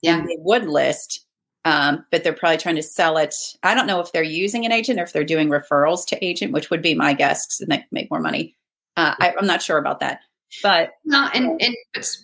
yeah. 0.04 0.22
they 0.22 0.38
would 0.40 0.68
list. 0.68 1.26
Um, 1.66 2.06
but 2.12 2.24
they're 2.24 2.34
probably 2.34 2.58
trying 2.58 2.76
to 2.76 2.84
sell 2.84 3.18
it. 3.18 3.34
I 3.64 3.74
don't 3.74 3.88
know 3.88 4.02
if 4.02 4.12
they're 4.12 4.22
using 4.22 4.66
an 4.66 4.74
agent 4.74 5.00
or 5.00 5.04
if 5.04 5.14
they're 5.14 5.24
doing 5.24 5.48
referrals 5.48 6.06
to 6.08 6.24
agent, 6.24 6.52
which 6.52 6.70
would 6.70 6.82
be 6.82 6.94
my 6.94 7.14
guess 7.14 7.48
because 7.48 7.66
they 7.70 7.86
make 7.92 8.12
more 8.12 8.20
money. 8.20 8.58
Uh, 8.98 9.16
I, 9.20 9.34
I'm 9.40 9.48
not 9.48 9.62
sure 9.62 9.78
about 9.78 10.02
that. 10.02 10.20
But 10.62 10.92
no, 11.06 11.30
and, 11.34 11.60
and 11.62 11.76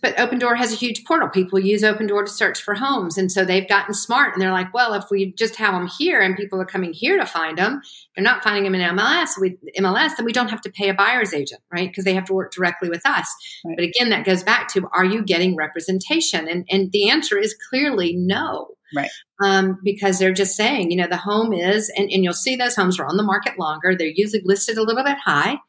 but 0.02 0.16
Opendoor 0.18 0.56
has 0.58 0.72
a 0.72 0.76
huge 0.76 1.04
portal. 1.06 1.30
People 1.30 1.60
use 1.60 1.84
Opendoor 1.84 2.26
to 2.26 2.32
search 2.32 2.62
for 2.62 2.76
homes, 2.76 3.18
and 3.18 3.32
so 3.32 3.44
they've 3.44 3.68
gotten 3.68 3.94
smart. 3.94 4.34
And 4.34 4.42
they're 4.42 4.52
like, 4.52 4.74
well, 4.74 4.94
if 4.94 5.06
we 5.10 5.34
just 5.34 5.56
have 5.56 5.74
them 5.74 5.88
here, 5.88 6.22
and 6.22 6.38
people 6.38 6.62
are 6.62 6.66
coming 6.66 6.94
here 6.94 7.18
to 7.18 7.26
find 7.26 7.58
them, 7.58 7.82
they're 8.16 8.24
not 8.24 8.44
finding 8.44 8.64
them 8.64 8.76
in 8.76 8.96
MLS. 8.96 9.30
With 9.38 9.54
MLS, 9.78 10.16
then 10.18 10.26
we 10.26 10.34
don't 10.34 10.50
have 10.50 10.62
to 10.62 10.70
pay 10.70 10.90
a 10.90 10.94
buyer's 10.94 11.34
agent, 11.34 11.62
right? 11.72 11.90
Because 11.90 12.04
they 12.04 12.14
have 12.14 12.26
to 12.26 12.34
work 12.34 12.54
directly 12.54 12.90
with 12.90 13.06
us. 13.06 13.34
Right. 13.66 13.76
But 13.78 13.86
again, 13.86 14.10
that 14.10 14.26
goes 14.26 14.44
back 14.44 14.68
to: 14.74 14.88
Are 14.94 15.06
you 15.06 15.24
getting 15.24 15.56
representation? 15.56 16.48
And 16.48 16.66
and 16.70 16.92
the 16.92 17.10
answer 17.10 17.38
is 17.38 17.56
clearly 17.70 18.16
no. 18.16 18.68
Right. 18.96 19.10
Um, 19.44 19.78
because 19.84 20.18
they're 20.18 20.34
just 20.34 20.56
saying, 20.56 20.90
you 20.90 20.98
know, 20.98 21.08
the 21.08 21.16
home 21.16 21.54
is, 21.54 21.92
and, 21.96 22.10
and 22.12 22.24
you'll 22.24 22.34
see 22.34 22.56
those 22.56 22.76
homes 22.76 23.00
are 23.00 23.06
on 23.06 23.18
the 23.18 23.24
market 23.24 23.60
longer. 23.60 23.96
They're 23.96 24.08
usually 24.08 24.42
listed 24.44 24.80
a 24.80 24.84
little 24.84 25.04
bit 25.04 25.18
high 25.24 25.60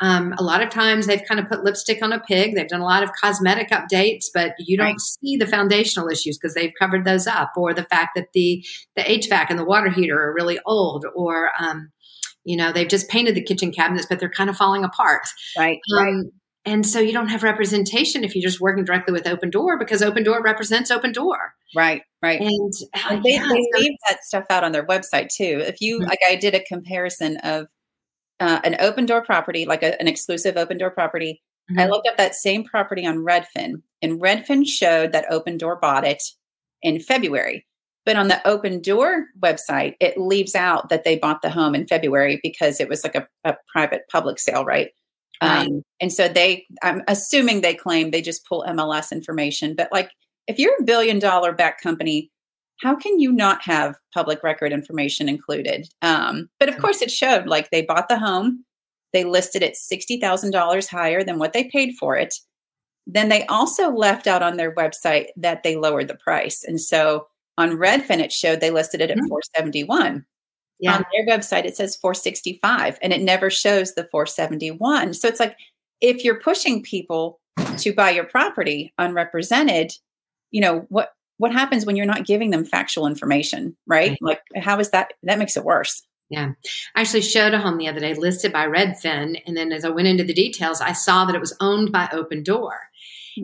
um, 0.00 0.34
a 0.38 0.42
lot 0.42 0.62
of 0.62 0.68
times 0.68 1.06
they've 1.06 1.24
kind 1.26 1.40
of 1.40 1.48
put 1.48 1.64
lipstick 1.64 2.02
on 2.02 2.12
a 2.12 2.20
pig. 2.20 2.54
They've 2.54 2.68
done 2.68 2.80
a 2.80 2.84
lot 2.84 3.02
of 3.02 3.10
cosmetic 3.12 3.70
updates, 3.70 4.26
but 4.32 4.52
you 4.58 4.76
don't 4.76 4.86
right. 4.86 5.00
see 5.00 5.36
the 5.36 5.46
foundational 5.46 6.08
issues 6.08 6.38
because 6.38 6.54
they've 6.54 6.72
covered 6.78 7.04
those 7.04 7.26
up, 7.26 7.52
or 7.56 7.72
the 7.72 7.84
fact 7.84 8.10
that 8.16 8.28
the 8.34 8.64
the 8.94 9.02
HVAC 9.02 9.46
and 9.48 9.58
the 9.58 9.64
water 9.64 9.90
heater 9.90 10.20
are 10.20 10.34
really 10.34 10.58
old, 10.66 11.06
or 11.14 11.50
um, 11.58 11.90
you 12.44 12.56
know 12.56 12.72
they've 12.72 12.88
just 12.88 13.08
painted 13.08 13.34
the 13.34 13.42
kitchen 13.42 13.72
cabinets, 13.72 14.06
but 14.08 14.20
they're 14.20 14.28
kind 14.28 14.50
of 14.50 14.56
falling 14.56 14.84
apart. 14.84 15.26
Right. 15.56 15.78
Um, 15.96 16.04
right. 16.04 16.24
And 16.66 16.84
so 16.84 16.98
you 16.98 17.12
don't 17.12 17.28
have 17.28 17.44
representation 17.44 18.24
if 18.24 18.34
you're 18.34 18.42
just 18.42 18.60
working 18.60 18.84
directly 18.84 19.12
with 19.12 19.22
Opendoor 19.22 19.78
because 19.78 20.02
Opendoor 20.02 20.42
represents 20.42 20.90
Opendoor. 20.90 21.36
Right, 21.76 22.02
right. 22.20 22.40
And, 22.40 22.72
uh, 22.92 23.20
they, 23.22 23.34
yeah, 23.34 23.46
they 23.48 23.64
leave 23.78 23.92
that 24.08 24.24
stuff 24.24 24.46
out 24.50 24.64
on 24.64 24.72
their 24.72 24.84
website 24.84 25.28
too. 25.28 25.62
If 25.64 25.80
you 25.80 26.00
mm-hmm. 26.00 26.08
like, 26.08 26.18
I 26.28 26.34
did 26.34 26.56
a 26.56 26.64
comparison 26.64 27.36
of 27.38 27.68
uh, 28.40 28.60
an 28.64 28.74
Opendoor 28.74 29.24
property, 29.24 29.66
like 29.66 29.82
a, 29.82 30.00
an 30.00 30.08
exclusive 30.08 30.54
Opendoor 30.56 30.92
property. 30.92 31.42
Mm-hmm. 31.70 31.80
I 31.80 31.86
looked 31.86 32.08
up 32.08 32.16
that 32.16 32.34
same 32.34 32.64
property 32.64 33.06
on 33.06 33.18
Redfin, 33.18 33.82
and 34.02 34.20
Redfin 34.20 34.66
showed 34.66 35.12
that 35.12 35.28
Opendoor 35.30 35.80
bought 35.80 36.06
it 36.06 36.22
in 36.82 37.00
February. 37.00 37.66
But 38.04 38.16
on 38.16 38.28
the 38.28 38.40
Opendoor 38.46 39.24
website, 39.40 39.94
it 40.00 40.16
leaves 40.16 40.54
out 40.54 40.90
that 40.90 41.02
they 41.04 41.18
bought 41.18 41.42
the 41.42 41.50
home 41.50 41.74
in 41.74 41.88
February 41.88 42.38
because 42.40 42.80
it 42.80 42.88
was 42.88 43.02
like 43.02 43.16
a, 43.16 43.26
a 43.42 43.56
private 43.72 44.02
public 44.10 44.38
sale, 44.38 44.64
right? 44.64 44.90
Right. 45.42 45.66
Um, 45.66 45.82
and 46.00 46.12
so 46.12 46.28
they, 46.28 46.64
I'm 46.82 47.02
assuming 47.08 47.60
they 47.60 47.74
claim 47.74 48.10
they 48.10 48.22
just 48.22 48.46
pull 48.46 48.64
MLS 48.68 49.10
information. 49.10 49.74
But 49.74 49.88
like, 49.92 50.10
if 50.46 50.58
you're 50.58 50.76
a 50.78 50.84
billion 50.84 51.18
dollar 51.18 51.52
back 51.52 51.82
company, 51.82 52.30
how 52.80 52.94
can 52.94 53.18
you 53.18 53.32
not 53.32 53.62
have 53.62 53.96
public 54.12 54.42
record 54.42 54.72
information 54.72 55.28
included? 55.28 55.88
Um, 56.02 56.48
but 56.60 56.68
of 56.68 56.78
course, 56.78 57.02
it 57.02 57.10
showed 57.10 57.46
like 57.46 57.70
they 57.70 57.82
bought 57.82 58.08
the 58.08 58.18
home, 58.18 58.64
they 59.12 59.24
listed 59.24 59.62
it 59.62 59.76
$60,000 59.76 60.88
higher 60.88 61.24
than 61.24 61.38
what 61.38 61.52
they 61.52 61.64
paid 61.64 61.94
for 61.98 62.16
it. 62.16 62.34
Then 63.06 63.28
they 63.28 63.46
also 63.46 63.90
left 63.90 64.26
out 64.26 64.42
on 64.42 64.56
their 64.56 64.74
website 64.74 65.26
that 65.36 65.62
they 65.62 65.76
lowered 65.76 66.08
the 66.08 66.16
price. 66.16 66.64
And 66.64 66.80
so 66.80 67.28
on 67.56 67.70
Redfin, 67.78 68.18
it 68.18 68.32
showed 68.32 68.60
they 68.60 68.70
listed 68.70 69.00
it 69.00 69.10
at 69.10 69.16
Mhm. 69.16 69.28
471. 69.28 70.26
Yeah. 70.78 70.96
On 70.96 71.04
their 71.12 71.26
website, 71.26 71.64
it 71.64 71.76
says 71.76 71.96
465 71.96 72.98
and 73.00 73.12
it 73.12 73.22
never 73.22 73.48
shows 73.48 73.94
the 73.94 74.04
471. 74.10 75.14
So 75.14 75.28
it's 75.28 75.40
like 75.40 75.56
if 76.02 76.22
you're 76.22 76.40
pushing 76.40 76.82
people 76.82 77.40
to 77.78 77.94
buy 77.94 78.10
your 78.10 78.24
property 78.24 78.92
unrepresented, 78.98 79.92
you 80.50 80.60
know, 80.60 80.80
what 80.90 81.12
what 81.38 81.52
happens 81.52 81.84
when 81.84 81.96
you're 81.96 82.06
not 82.06 82.26
giving 82.26 82.50
them 82.50 82.64
factual 82.64 83.06
information, 83.06 83.76
right? 83.86 84.10
Right. 84.10 84.40
Like 84.54 84.62
how 84.62 84.78
is 84.78 84.90
that 84.90 85.12
that 85.22 85.38
makes 85.38 85.56
it 85.56 85.64
worse. 85.64 86.02
Yeah. 86.28 86.52
I 86.94 87.02
actually 87.02 87.22
showed 87.22 87.54
a 87.54 87.58
home 87.58 87.78
the 87.78 87.88
other 87.88 88.00
day 88.00 88.14
listed 88.14 88.52
by 88.52 88.66
Redfin. 88.66 89.40
And 89.46 89.56
then 89.56 89.70
as 89.70 89.84
I 89.84 89.90
went 89.90 90.08
into 90.08 90.24
the 90.24 90.34
details, 90.34 90.80
I 90.80 90.92
saw 90.92 91.24
that 91.24 91.36
it 91.36 91.40
was 91.40 91.56
owned 91.60 91.92
by 91.92 92.06
Opendoor. 92.06 92.72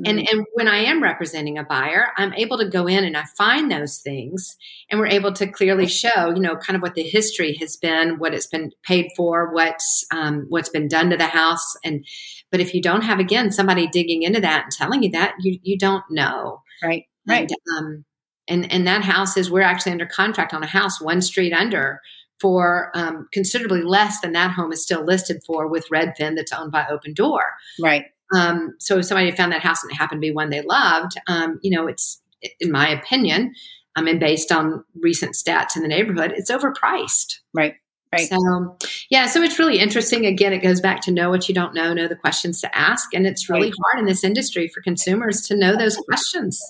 And, 0.06 0.26
and 0.26 0.46
when 0.54 0.68
I 0.68 0.78
am 0.78 1.02
representing 1.02 1.58
a 1.58 1.64
buyer, 1.64 2.08
I'm 2.16 2.32
able 2.32 2.56
to 2.58 2.68
go 2.68 2.87
in 2.87 3.04
and 3.04 3.16
I 3.16 3.25
find 3.37 3.70
those 3.70 3.99
things, 3.99 4.56
and 4.90 4.99
we're 4.99 5.06
able 5.08 5.34
to 5.34 5.46
clearly 5.46 5.87
show, 5.87 6.30
you 6.30 6.40
know, 6.40 6.56
kind 6.56 6.76
of 6.76 6.82
what 6.82 6.94
the 6.94 7.02
history 7.02 7.54
has 7.61 7.76
been, 7.76 8.18
what 8.18 8.32
it's 8.32 8.46
been 8.46 8.70
paid 8.84 9.11
for, 9.16 9.52
what's 9.52 10.06
um, 10.11 10.46
what's 10.49 10.70
been 10.70 10.88
done 10.88 11.11
to 11.11 11.18
the 11.18 11.26
house, 11.26 11.76
and 11.84 12.06
but 12.50 12.61
if 12.61 12.72
you 12.72 12.80
don't 12.80 13.02
have 13.02 13.18
again 13.18 13.52
somebody 13.52 13.87
digging 13.87 14.22
into 14.22 14.40
that 14.40 14.62
and 14.64 14.72
telling 14.72 15.02
you 15.02 15.11
that, 15.11 15.34
you 15.40 15.58
you 15.62 15.76
don't 15.76 16.04
know. 16.11 16.62
right. 16.82 17.04
Right. 17.26 17.50
And, 17.50 17.79
um, 17.79 18.05
and 18.49 18.73
and 18.73 18.87
that 18.87 19.05
house 19.05 19.37
is 19.37 19.50
we're 19.50 19.62
actually 19.62 19.93
under 19.93 20.07
contract 20.07 20.52
on 20.52 20.62
a 20.62 20.67
house 20.67 21.00
one 21.00 21.23
street 21.23 21.52
under 21.52 22.00
for 22.41 22.91
um, 22.95 23.29
considerably 23.33 23.83
less 23.83 24.21
than 24.21 24.33
that 24.33 24.50
home 24.50 24.73
is 24.73 24.83
still 24.83 25.05
listed 25.05 25.41
for 25.47 25.69
with 25.69 25.88
Redfin 25.93 26.35
that's 26.35 26.52
owned 26.52 26.73
by 26.73 26.83
Opendoor. 26.85 27.43
Right. 27.81 28.07
Um, 28.35 28.75
so 28.81 28.99
if 28.99 29.05
somebody 29.05 29.31
found 29.31 29.52
that 29.52 29.62
house 29.62 29.83
and 29.83 29.93
it 29.93 29.97
happened 29.97 30.21
to 30.21 30.26
be 30.26 30.33
one 30.33 30.50
they 30.50 30.62
loved, 30.62 31.12
um, 31.29 31.61
you 31.62 31.71
know, 31.71 31.87
it's 31.87 32.21
in 32.59 32.73
my 32.73 32.88
opinion, 32.88 33.55
I 33.95 34.02
mean, 34.02 34.19
based 34.19 34.50
on 34.50 34.85
recent 35.00 35.35
stats 35.35 35.76
in 35.76 35.83
the 35.83 35.88
neighborhood, 35.88 36.33
it's 36.35 36.50
overpriced. 36.50 37.38
Right. 37.55 37.75
Right. 38.12 38.29
So, 38.29 38.76
yeah, 39.09 39.26
so 39.26 39.43
it's 39.43 39.59
really 39.59 39.79
interesting. 39.79 40.26
Again, 40.26 40.52
it 40.52 40.59
goes 40.59 40.83
back 40.83 41.00
to 41.02 41.11
know 41.11 41.31
what 41.31 41.49
you 41.49 41.55
don't 41.55 41.75
know, 41.75 41.95
know 41.95 42.09
the 42.09 42.17
questions 42.17 42.61
to 42.61 42.76
ask. 42.76 43.14
And 43.14 43.26
it's 43.26 43.49
really 43.49 43.69
Right. 43.69 43.75
hard 43.85 44.00
in 44.00 44.07
this 44.07 44.23
industry 44.23 44.69
for 44.69 44.83
consumers 44.83 45.41
to 45.43 45.57
know 45.57 45.76
those 45.76 45.97
questions. 45.97 46.61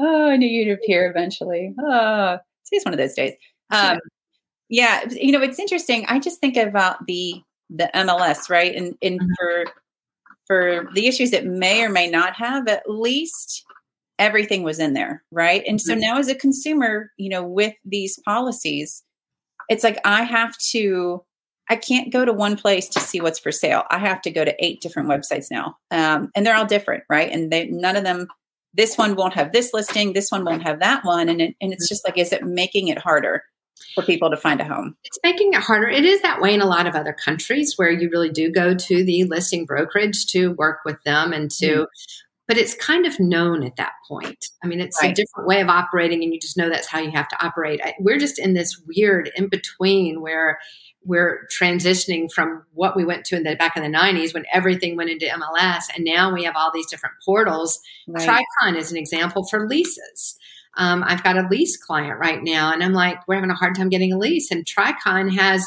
Oh, 0.00 0.30
I 0.30 0.36
knew 0.36 0.48
you'd 0.48 0.72
appear 0.72 1.08
eventually. 1.10 1.74
Oh, 1.78 2.38
today's 2.66 2.84
one 2.84 2.94
of 2.94 2.98
those 2.98 3.14
days. 3.14 3.34
Um, 3.70 3.98
yeah, 4.70 5.04
you 5.10 5.32
know, 5.32 5.42
it's 5.42 5.58
interesting. 5.60 6.06
I 6.08 6.18
just 6.20 6.40
think 6.40 6.56
about 6.56 7.06
the 7.06 7.42
the 7.70 7.90
MLS, 7.94 8.50
right? 8.50 8.74
And 8.74 8.96
and 9.02 9.20
Mhm. 9.20 9.28
for 9.38 9.64
for 10.46 10.90
the 10.94 11.06
issues 11.08 11.30
that 11.32 11.46
may 11.46 11.82
or 11.84 11.90
may 11.90 12.10
not 12.10 12.36
have, 12.36 12.68
at 12.68 12.88
least 12.90 13.64
everything 14.18 14.62
was 14.64 14.78
in 14.80 14.94
there, 14.94 15.24
right? 15.32 15.64
And 15.68 15.80
so 15.80 15.94
Mhm. 15.94 16.00
now 16.00 16.18
as 16.18 16.28
a 16.28 16.34
consumer, 16.36 17.12
you 17.18 17.30
know, 17.30 17.44
with 17.44 17.74
these 17.84 18.18
policies, 18.26 19.04
it's 19.70 19.84
like 19.84 19.98
I 20.04 20.24
have 20.24 20.56
to 20.72 21.24
I 21.70 21.76
can't 21.76 22.12
go 22.12 22.24
to 22.26 22.32
one 22.32 22.56
place 22.56 22.88
to 22.90 23.00
see 23.00 23.20
what's 23.22 23.38
for 23.40 23.52
sale. 23.52 23.84
I 23.90 23.98
have 23.98 24.22
to 24.22 24.30
go 24.30 24.44
to 24.44 24.54
eight 24.64 24.80
different 24.82 25.08
websites 25.08 25.48
now. 25.50 25.78
Um, 25.92 26.30
and 26.36 26.46
they're 26.46 26.56
all 26.56 26.66
different, 26.66 27.04
right? 27.10 27.30
And 27.32 27.52
they 27.52 27.66
none 27.68 27.96
of 27.96 28.04
them 28.04 28.28
this 28.74 28.96
one 28.98 29.14
won't 29.16 29.34
have 29.34 29.52
this 29.52 29.72
listing, 29.72 30.12
this 30.12 30.30
one 30.30 30.44
won't 30.44 30.62
have 30.62 30.80
that 30.80 31.04
one. 31.04 31.28
And, 31.28 31.40
it, 31.40 31.54
and 31.60 31.72
it's 31.72 31.88
just 31.88 32.04
like, 32.06 32.18
is 32.18 32.32
it 32.32 32.44
making 32.44 32.88
it 32.88 32.98
harder 32.98 33.42
for 33.94 34.02
people 34.02 34.30
to 34.30 34.36
find 34.36 34.60
a 34.60 34.64
home? 34.64 34.96
It's 35.04 35.18
making 35.22 35.52
it 35.54 35.60
harder. 35.60 35.88
It 35.88 36.04
is 36.04 36.22
that 36.22 36.40
way 36.40 36.52
in 36.54 36.60
a 36.60 36.66
lot 36.66 36.86
of 36.86 36.94
other 36.94 37.12
countries 37.12 37.74
where 37.76 37.90
you 37.90 38.08
really 38.10 38.30
do 38.30 38.50
go 38.50 38.74
to 38.74 39.04
the 39.04 39.24
listing 39.24 39.64
brokerage 39.66 40.26
to 40.26 40.52
work 40.54 40.78
with 40.84 41.02
them 41.04 41.32
and 41.32 41.50
to, 41.52 41.66
Mhm. 41.66 41.86
But 42.46 42.56
it's 42.56 42.74
kind 42.74 43.06
of 43.06 43.18
known 43.18 43.62
at 43.62 43.76
that 43.76 43.92
point. 44.06 44.46
I 44.62 44.66
mean, 44.66 44.80
it's 44.80 45.02
a 45.02 45.12
different 45.12 45.48
way 45.48 45.60
of 45.60 45.68
operating 45.68 46.22
and 46.22 46.32
you 46.32 46.40
just 46.40 46.56
know 46.56 46.68
that's 46.68 46.88
how 46.88 47.00
you 47.00 47.10
have 47.10 47.28
to 47.28 47.44
operate. 47.44 47.80
I, 47.82 47.94
we're 47.98 48.18
just 48.18 48.38
in 48.38 48.54
this 48.54 48.80
weird 48.86 49.30
in 49.36 49.48
between 49.48 50.20
where 50.20 50.58
we're 51.06 51.46
transitioning 51.52 52.30
from 52.32 52.64
what 52.72 52.96
we 52.96 53.04
went 53.04 53.24
to 53.26 53.36
in 53.36 53.44
the 53.44 53.56
back 53.56 53.76
in 53.76 53.82
the 53.82 53.98
90s 53.98 54.32
when 54.32 54.44
everything 54.52 54.96
went 54.96 55.10
into 55.10 55.26
MLS 55.26 55.84
and 55.94 56.04
now 56.04 56.32
we 56.32 56.44
have 56.44 56.54
all 56.56 56.70
these 56.72 56.86
different 56.86 57.14
portals 57.24 57.78
Tricon 58.08 58.76
is 58.76 58.90
an 58.90 58.98
example 58.98 59.46
for 59.46 59.66
leases. 59.68 60.38
Um, 60.76 61.04
I've 61.06 61.22
got 61.22 61.36
a 61.36 61.46
lease 61.48 61.76
client 61.76 62.18
right 62.18 62.42
now, 62.42 62.72
and 62.72 62.82
I'm 62.82 62.92
like, 62.92 63.26
we're 63.28 63.36
having 63.36 63.50
a 63.50 63.54
hard 63.54 63.76
time 63.76 63.88
getting 63.88 64.12
a 64.12 64.18
lease. 64.18 64.50
And 64.50 64.64
Tricon 64.64 65.32
has 65.34 65.64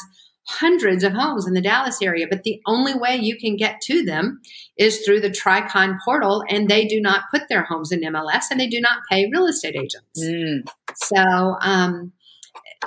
hundreds 0.48 1.04
of 1.04 1.12
homes 1.12 1.46
in 1.46 1.52
the 1.54 1.60
Dallas 1.60 2.00
area, 2.00 2.26
but 2.28 2.42
the 2.42 2.60
only 2.66 2.94
way 2.94 3.14
you 3.16 3.36
can 3.36 3.56
get 3.56 3.80
to 3.82 4.02
them 4.02 4.40
is 4.78 5.00
through 5.04 5.20
the 5.20 5.30
Tricon 5.30 5.98
portal, 6.04 6.42
and 6.48 6.68
they 6.68 6.86
do 6.86 7.00
not 7.00 7.24
put 7.30 7.42
their 7.48 7.62
homes 7.64 7.92
in 7.92 8.00
MLS 8.00 8.44
and 8.50 8.58
they 8.58 8.66
do 8.66 8.80
not 8.80 9.00
pay 9.10 9.28
real 9.32 9.46
estate 9.46 9.76
agents. 9.76 10.18
Mm, 10.18 10.66
So, 10.94 11.56
um, 11.60 12.12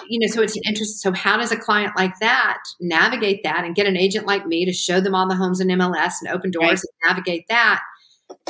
you 0.10 0.20
know, 0.20 0.28
so 0.34 0.42
it's 0.42 0.58
interesting. 0.66 0.86
So, 0.98 1.12
how 1.14 1.38
does 1.38 1.52
a 1.52 1.58
client 1.58 1.94
like 1.98 2.18
that 2.20 2.58
navigate 2.80 3.44
that 3.44 3.64
and 3.64 3.76
get 3.76 3.86
an 3.88 3.98
agent 3.98 4.26
like 4.26 4.46
me 4.48 4.66
to 4.66 4.74
show 4.74 5.00
them 5.00 5.14
all 5.14 5.28
the 5.28 5.36
homes 5.36 5.60
in 5.60 5.68
MLS 5.68 6.14
and 6.22 6.30
Opendoor's 6.32 6.56
Right. 6.64 6.72
and 6.72 7.10
navigate 7.10 7.46
that? 7.50 7.82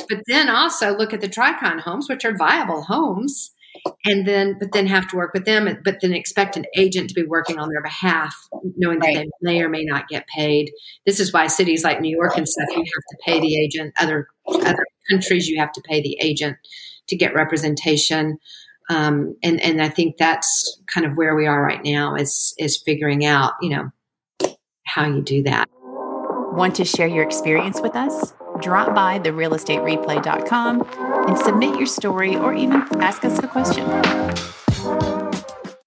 But 0.08 0.22
then 0.28 0.48
also 0.48 0.96
look 0.96 1.12
at 1.12 1.20
the 1.20 1.28
Tricon 1.28 1.80
homes, 1.80 2.08
which 2.08 2.24
are 2.24 2.36
viable 2.36 2.82
homes, 2.82 3.50
and 4.04 4.26
then, 4.26 4.56
but 4.58 4.72
then 4.72 4.86
have 4.86 5.08
to 5.08 5.16
work 5.16 5.32
with 5.32 5.44
them, 5.44 5.78
but 5.84 6.00
then 6.00 6.12
expect 6.12 6.56
an 6.56 6.64
agent 6.76 7.08
to 7.08 7.14
be 7.14 7.24
working 7.24 7.58
on 7.58 7.68
their 7.68 7.82
behalf, 7.82 8.34
knowing 8.76 8.98
that 9.00 9.06
Right. 9.06 9.16
they 9.16 9.30
may 9.54 9.62
or 9.62 9.68
may 9.68 9.84
not 9.84 10.08
get 10.08 10.26
paid. 10.26 10.72
This 11.06 11.20
is 11.20 11.32
why 11.32 11.46
cities 11.46 11.84
like 11.84 12.00
New 12.00 12.14
York 12.14 12.36
and 12.36 12.48
stuff, 12.48 12.68
you 12.70 12.76
have 12.76 12.84
to 12.84 13.16
pay 13.24 13.40
the 13.40 13.56
agent. 13.56 13.94
Other 13.98 14.28
other 14.48 14.86
countries, 15.10 15.48
you 15.48 15.58
have 15.58 15.72
to 15.72 15.80
pay 15.82 16.00
the 16.02 16.18
agent 16.20 16.56
to 17.08 17.16
get 17.16 17.34
representation 17.34 18.38
um, 18.88 19.36
and 19.42 19.60
and 19.60 19.80
I 19.80 19.88
think 19.88 20.16
that's 20.16 20.80
kind 20.92 21.06
of 21.06 21.16
where 21.16 21.34
we 21.34 21.46
are 21.46 21.62
right 21.62 21.82
now 21.84 22.14
is 22.14 22.54
is 22.58 22.80
figuring 22.84 23.24
out 23.24 23.54
you 23.60 23.70
know 23.70 23.90
how 24.84 25.06
you 25.06 25.22
do 25.22 25.42
that. 25.44 25.68
Want 26.52 26.74
to 26.76 26.84
share 26.84 27.06
your 27.06 27.24
experience 27.24 27.80
with 27.80 27.96
us? 27.96 28.34
Drop 28.62 28.94
by 28.94 29.18
therealestatereplay.com 29.18 30.88
and 31.28 31.38
submit 31.38 31.76
your 31.76 31.86
story 31.86 32.36
or 32.36 32.54
even 32.54 32.82
ask 33.00 33.24
us 33.24 33.38
a 33.40 33.48
question. 33.48 34.61